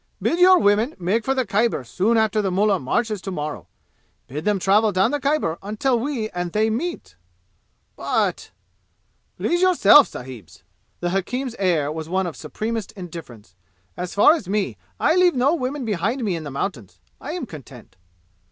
[0.19, 3.67] "Bid your women make for the Khyber soon after the mullah marches tomorrow.
[4.25, 7.17] Bid them travel down the Khyber until we and they meet!"
[7.95, 8.49] "But"
[9.37, 10.63] "Please yourselves, sahibs!"
[11.01, 13.53] The hakim's air was one of supremest indifference.
[13.95, 16.99] "As for me, I leave no women behind me in the mountains.
[17.21, 17.95] I am content."